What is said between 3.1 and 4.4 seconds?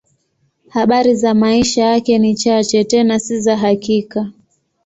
si za hakika.